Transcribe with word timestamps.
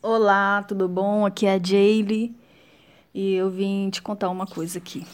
Olá, 0.00 0.62
tudo 0.62 0.86
bom? 0.86 1.26
Aqui 1.26 1.44
é 1.44 1.54
a 1.54 1.58
Jaylee 1.58 2.32
e 3.12 3.34
eu 3.34 3.50
vim 3.50 3.90
te 3.90 4.00
contar 4.00 4.30
uma 4.30 4.46
coisa 4.46 4.78
aqui, 4.78 5.04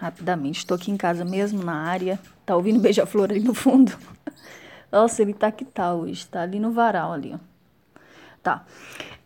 rapidamente. 0.00 0.60
Estou 0.60 0.76
aqui 0.76 0.90
em 0.90 0.96
casa 0.96 1.26
mesmo, 1.26 1.62
na 1.62 1.74
área. 1.74 2.18
Tá 2.46 2.56
ouvindo 2.56 2.80
beija-flor 2.80 3.30
ali 3.30 3.40
no 3.40 3.52
fundo? 3.52 3.92
Nossa, 4.90 5.20
ele 5.20 5.34
tá 5.34 5.52
que 5.52 5.62
tal 5.62 5.98
tá 5.98 6.02
hoje, 6.02 6.26
tá 6.26 6.40
ali 6.40 6.58
no 6.58 6.72
varal 6.72 7.12
ali, 7.12 7.34
ó. 7.34 7.38
Tá. 8.42 8.64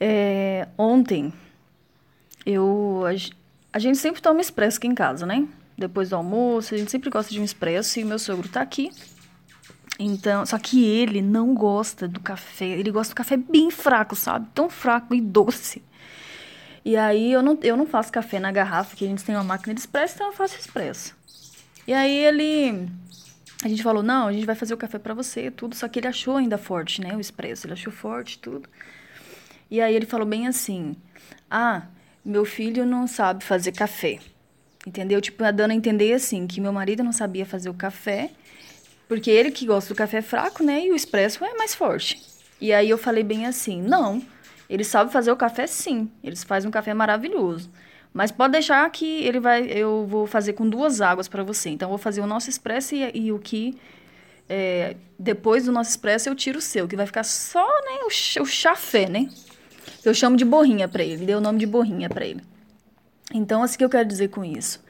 É, 0.01 0.67
ontem, 0.77 1.33
eu... 2.45 3.05
A, 3.73 3.79
gente 3.79 3.99
sempre 3.99 4.21
toma 4.21 4.41
expresso 4.41 4.79
aqui 4.79 4.89
em 4.89 4.97
casa, 4.97 5.25
né? 5.25 5.47
Depois 5.79 6.11
do 6.11 6.17
almoço, 6.17 6.75
a 6.75 6.79
gente 6.79 6.91
sempre 6.91 7.09
gosta 7.09 7.33
de 7.33 7.41
um 7.41 7.45
expresso 7.45 8.01
e 8.01 8.05
meu 8.05 8.19
sogro 8.19 8.49
tá 8.49 8.61
aqui. 8.61 8.91
Então, 9.99 10.45
só 10.45 10.59
que 10.59 10.85
ele 10.85 11.23
não 11.23 11.55
gosta 11.55 12.09
do 12.09 12.21
café. 12.21 12.67
Ele 12.67 12.91
gosta 12.91 13.15
do 13.15 13.17
café 13.17 13.37
bem 13.37 13.71
fraco, 13.71 14.17
sabe? 14.17 14.49
Tão 14.55 14.69
fraco 14.69 15.15
e 15.15 15.21
doce. 15.21 15.83
E 16.85 16.97
aí 16.97 17.33
eu 17.33 17.43
não, 17.43 17.59
eu 17.63 17.77
não 17.77 17.87
faço 17.87 18.13
café 18.13 18.39
na 18.39 18.53
garrafa, 18.53 18.95
que 18.97 19.05
a 19.05 19.09
gente 19.09 19.25
tem 19.25 19.35
uma 19.35 19.45
máquina 19.45 19.73
de 19.73 19.81
expresso, 19.81 20.15
então 20.15 20.27
eu 20.27 20.33
faço 20.33 20.59
expresso. 20.59 21.17
E 21.87 21.93
aí 21.93 22.17
ele. 22.17 22.89
A 23.65 23.69
gente 23.69 23.83
falou, 23.83 24.03
não, 24.03 24.29
a 24.29 24.33
gente 24.33 24.45
vai 24.45 24.55
fazer 24.55 24.75
o 24.75 24.77
café 24.77 24.99
para 24.99 25.15
você, 25.15 25.51
tudo. 25.51 25.75
Só 25.75 25.89
que 25.89 25.99
ele 25.99 26.09
achou 26.09 26.37
ainda 26.37 26.59
forte, 26.59 27.01
né? 27.01 27.17
O 27.17 27.21
expresso. 27.21 27.67
Ele 27.67 27.73
achou 27.73 27.93
forte, 27.93 28.39
tudo. 28.39 28.69
E 29.71 29.81
aí 29.81 29.95
ele 29.95 30.07
falou 30.07 30.27
bem 30.27 30.47
assim: 30.47 30.95
Ah, 31.51 31.87
meu 32.25 32.45
filho 32.45 32.85
não 32.85 33.07
sabe 33.07 33.43
fazer 33.43 33.73
café. 33.73 34.19
Entendeu? 34.87 35.21
Tipo, 35.21 35.43
dando 35.53 35.71
a 35.71 35.75
entender 35.75 36.13
assim, 36.13 36.47
que 36.47 36.61
meu 36.61 36.73
marido 36.73 37.03
não 37.03 37.13
sabia 37.13 37.47
fazer 37.47 37.71
o 37.71 37.75
café 37.75 38.31
porque 39.09 39.31
ele 39.31 39.51
que 39.51 39.67
gosta 39.67 39.93
do 39.93 39.97
café 39.97 40.23
fraco, 40.23 40.63
né? 40.63 40.87
E 40.87 40.93
o 40.93 40.97
expresso 40.97 41.45
é 41.45 41.55
mais 41.55 41.75
forte. 41.75 42.21
E 42.61 42.73
aí 42.73 42.89
eu 42.89 42.99
falei 42.99 43.23
bem 43.23 43.47
assim: 43.47 43.83
não, 43.83 44.23
ele 44.69 44.85
sabe 44.85 45.13
fazer 45.13 45.31
o 45.31 45.37
café 45.37 45.67
sim. 45.67 46.11
Eles 46.23 46.43
fazem 46.43 46.69
um 46.69 46.73
café 46.73 46.95
maravilhoso. 46.95 47.71
Mas 48.13 48.31
pode 48.31 48.53
deixar 48.53 48.89
que 48.91 49.25
ele 49.25 49.41
vai. 49.41 49.65
Eu 49.67 50.07
vou 50.07 50.27
fazer 50.27 50.53
com 50.53 50.69
duas 50.69 51.01
águas 51.01 51.29
para 51.29 51.43
você. 51.43 51.71
Então, 51.71 51.87
eu 51.87 51.91
vou 51.91 51.99
fazer 51.99 52.21
o 52.21 52.27
nosso 52.27 52.49
expresso 52.49 52.95
e, 52.95 53.11
e 53.15 53.33
o 53.33 53.39
que. 53.39 53.77
É, 54.49 54.97
depois 55.19 55.65
do 55.65 55.73
nosso 55.73 55.91
expresso, 55.91 56.29
eu 56.29 56.35
tiro 56.35 56.59
o 56.59 56.63
seu, 56.63 56.87
que 56.87 56.95
vai 56.95 57.07
ficar 57.07 57.25
só 57.25 57.67
né, 57.67 58.01
o, 58.03 58.43
o 58.43 58.47
chafé, 58.47 59.09
né? 59.09 59.29
Eu 60.05 60.13
chamo 60.13 60.37
de 60.37 60.45
borrinha 60.45 60.87
para 60.87 61.03
ele. 61.03 61.25
Dei 61.25 61.35
o 61.35 61.41
nome 61.41 61.59
de 61.59 61.67
borrinha 61.67 62.09
para 62.09 62.25
ele. 62.27 62.43
Então, 63.33 63.63
assim 63.63 63.79
que 63.79 63.85
eu 63.85 63.89
quero 63.89 64.07
dizer 64.07 64.29
com 64.29 64.45
isso 64.45 64.85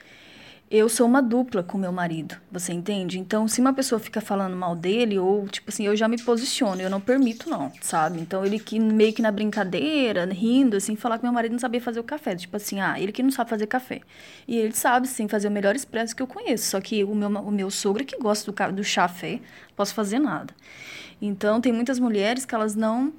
eu 0.76 0.88
sou 0.88 1.06
uma 1.06 1.22
dupla 1.22 1.62
com 1.62 1.78
meu 1.78 1.92
marido, 1.92 2.36
você 2.50 2.72
entende? 2.72 3.18
Então, 3.20 3.46
se 3.46 3.60
uma 3.60 3.72
pessoa 3.72 4.00
fica 4.00 4.20
falando 4.20 4.56
mal 4.56 4.74
dele, 4.74 5.16
ou, 5.18 5.46
tipo 5.46 5.70
assim, 5.70 5.86
eu 5.86 5.94
já 5.94 6.08
me 6.08 6.20
posiciono, 6.20 6.82
eu 6.82 6.90
não 6.90 7.00
permito, 7.00 7.48
não, 7.48 7.70
sabe? 7.80 8.20
Então, 8.20 8.44
ele 8.44 8.58
que 8.58 8.80
meio 8.80 9.12
que 9.12 9.22
na 9.22 9.30
brincadeira, 9.30 10.24
rindo, 10.26 10.76
assim, 10.76 10.96
falar 10.96 11.18
que 11.18 11.24
meu 11.24 11.32
marido 11.32 11.52
não 11.52 11.60
sabia 11.60 11.80
fazer 11.80 12.00
o 12.00 12.04
café. 12.04 12.34
Tipo 12.34 12.56
assim, 12.56 12.80
ah, 12.80 12.98
ele 12.98 13.12
que 13.12 13.22
não 13.22 13.30
sabe 13.30 13.50
fazer 13.50 13.68
café. 13.68 14.00
E 14.48 14.56
ele 14.56 14.74
sabe, 14.74 15.06
sim, 15.06 15.28
fazer 15.28 15.46
o 15.46 15.50
melhor 15.52 15.76
expresso 15.76 16.16
que 16.16 16.22
eu 16.22 16.26
conheço. 16.26 16.70
Só 16.70 16.80
que 16.80 17.04
o 17.04 17.14
meu, 17.14 17.28
o 17.28 17.52
meu 17.52 17.70
sogro 17.70 18.02
é 18.02 18.04
que 18.06 18.18
gosta 18.18 18.50
do, 18.50 18.72
do 18.72 18.82
chafé, 18.82 19.38
posso 19.76 19.94
fazer 19.94 20.18
nada. 20.18 20.52
Então, 21.22 21.60
tem 21.60 21.72
muitas 21.72 22.00
mulheres 22.00 22.44
que 22.44 22.54
elas 22.54 22.74
não 22.74 23.12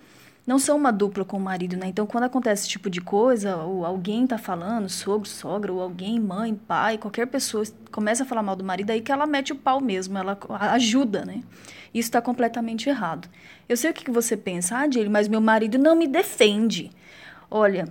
não 0.45 0.59
são 0.59 0.77
uma 0.77 0.91
dupla 0.91 1.25
com 1.25 1.37
o 1.37 1.39
marido, 1.39 1.75
né? 1.75 1.87
Então, 1.87 2.05
quando 2.05 2.25
acontece 2.25 2.63
esse 2.63 2.69
tipo 2.69 2.89
de 2.89 3.01
coisa, 3.01 3.55
ou 3.57 3.85
alguém 3.85 4.27
tá 4.27 4.37
falando, 4.37 4.87
sogro, 4.87 5.27
sogra, 5.27 5.73
ou 5.73 5.81
alguém, 5.81 6.19
mãe, 6.19 6.53
pai, 6.53 6.97
qualquer 6.97 7.25
pessoa 7.25 7.63
começa 7.91 8.23
a 8.23 8.25
falar 8.25 8.43
mal 8.43 8.55
do 8.55 8.63
marido, 8.63 8.91
aí 8.91 9.01
que 9.01 9.11
ela 9.11 9.25
mete 9.25 9.53
o 9.53 9.55
pau 9.55 9.81
mesmo, 9.81 10.17
ela 10.17 10.37
ajuda, 10.71 11.25
né? 11.25 11.41
Isso 11.93 12.07
está 12.07 12.21
completamente 12.21 12.89
errado. 12.89 13.27
Eu 13.67 13.75
sei 13.75 13.89
o 13.89 13.93
que, 13.93 14.05
que 14.05 14.11
você 14.11 14.37
pensa, 14.37 14.77
ah, 14.77 14.91
Jay, 14.91 15.09
mas 15.09 15.27
meu 15.27 15.41
marido 15.41 15.79
não 15.79 15.95
me 15.95 16.07
defende. 16.07 16.91
Olha, 17.49 17.87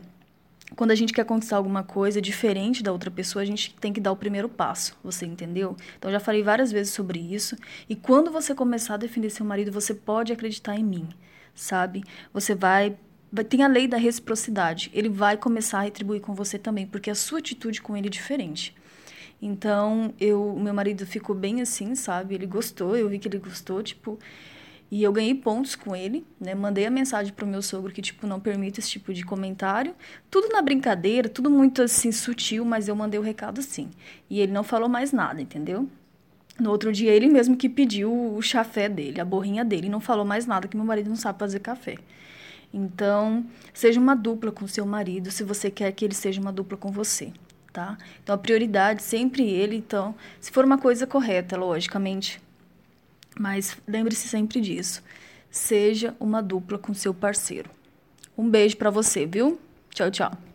quando 0.75 0.91
a 0.91 0.95
gente 0.95 1.13
quer 1.13 1.25
conquistar 1.25 1.57
alguma 1.57 1.83
coisa 1.83 2.21
diferente 2.21 2.83
da 2.83 2.93
outra 2.93 3.11
pessoa, 3.11 3.43
a 3.43 3.47
gente 3.47 3.75
tem 3.75 3.93
que 3.93 4.01
dar 4.01 4.13
o 4.13 4.17
primeiro 4.17 4.49
passo, 4.49 4.97
você 5.03 5.27
entendeu? 5.27 5.77
Então, 5.99 6.11
já 6.11 6.21
falei 6.21 6.43
várias 6.43 6.73
vezes 6.73 6.93
sobre 6.93 7.19
isso. 7.19 7.57
E 7.89 7.95
quando 7.95 8.31
você 8.31 8.55
começar 8.55 8.95
a 8.95 8.99
defender 8.99 9.31
seu 9.31 9.47
marido, 9.47 9.71
você 9.73 9.95
pode 9.95 10.33
acreditar 10.33 10.77
em 10.77 10.85
mim 10.85 11.09
sabe? 11.55 12.05
Você 12.33 12.55
vai 12.55 12.97
tem 13.49 13.65
a 13.65 13.67
lei 13.67 13.89
da 13.89 13.97
reciprocidade. 13.97 14.93
Ele 14.95 15.09
vai 15.09 15.37
começar 15.37 15.81
a 15.81 15.83
retribuir 15.83 16.21
com 16.21 16.35
você 16.35 16.57
também, 16.57 16.87
porque 16.87 17.11
a 17.11 17.17
sua 17.17 17.41
atitude 17.41 17.83
com 17.83 17.97
ele 17.97 18.07
é 18.07 18.11
diferente. 18.11 18.73
Então, 19.43 20.15
eu, 20.21 20.57
meu 20.57 20.73
marido 20.73 21.05
ficou 21.05 21.35
bem 21.35 21.61
assim, 21.61 21.97
sabe? 21.97 22.37
Ele 22.37 22.47
gostou, 22.47 22.97
eu 22.97 23.09
vi 23.09 23.19
que 23.19 23.27
ele 23.27 23.39
gostou, 23.39 23.83
tipo, 23.83 24.21
e 24.91 25.03
eu 25.03 25.13
ganhei 25.13 25.35
pontos 25.35 25.75
com 25.75 25.97
ele, 25.97 26.25
né? 26.41 26.55
Mandei 26.55 26.87
a 26.87 26.91
mensagem 26.91 27.33
pro 27.33 27.47
meu 27.47 27.63
sogro 27.63 27.93
que, 27.93 28.03
tipo, 28.03 28.27
não 28.27 28.39
permite 28.39 28.81
esse 28.81 28.91
tipo 28.91 29.13
de 29.13 29.25
comentário. 29.25 29.95
Tudo 30.31 30.49
na 30.49 30.63
brincadeira, 30.63 31.29
tudo 31.29 31.51
muito, 31.51 31.83
assim, 31.83 32.13
sutil, 32.13 32.65
mas 32.65 32.87
eu 32.87 32.95
mandei 32.95 33.19
o 33.19 33.23
recado 33.23 33.61
sim. 33.63 33.91
E 34.31 34.41
ele 34.41 34.53
não 34.53 34.63
falou 34.63 34.89
mais 34.89 35.13
nada, 35.13 35.41
entendeu? 35.41 35.89
No 36.59 36.71
outro 36.71 36.93
dia, 36.93 37.11
ele 37.11 37.27
mesmo 37.29 37.57
que 37.57 37.69
pediu 37.69 38.13
o 38.13 38.41
chafé 38.41 38.89
dele, 38.89 39.21
a 39.21 39.25
borrinha 39.25 39.65
dele, 39.65 39.89
não 39.89 39.99
falou 39.99 40.25
mais 40.25 40.47
nada 40.47 40.69
que 40.69 40.77
meu 40.77 40.87
marido 40.87 41.09
não 41.09 41.17
sabe 41.17 41.39
fazer 41.41 41.59
café. 41.59 41.97
Então, 42.73 43.45
seja 43.73 43.99
uma 43.99 44.15
dupla 44.15 44.53
com 44.53 44.67
seu 44.69 44.87
marido, 44.87 45.31
se 45.31 45.43
você 45.43 45.71
quer 45.71 45.91
que 45.93 46.05
ele 46.05 46.15
seja 46.15 46.41
uma 46.41 46.53
dupla 46.53 46.77
com 46.77 46.93
você, 46.93 47.33
tá? 47.73 47.99
Então, 48.23 48.35
a 48.35 48.39
prioridade 48.39 49.03
sempre 49.03 49.49
ele, 49.49 49.77
então, 49.77 50.15
se 50.41 50.53
for 50.53 50.65
uma 50.65 50.79
coisa 50.79 51.07
correta, 51.07 51.57
logicamente. 51.57 52.41
Mas 53.39 53.77
lembre-se 53.87 54.29
sempre 54.29 54.61
disso. 54.61 55.03
Seja 55.51 56.15
uma 56.19 56.43
dupla 56.43 56.79
com 56.79 56.95
seu 56.95 57.15
parceiro. 57.15 57.71
Um 58.37 58.49
beijo 58.49 58.77
para 58.77 58.91
você, 58.91 59.27
viu? 59.27 59.61
Tchau, 59.91 60.11
tchau. 60.11 60.54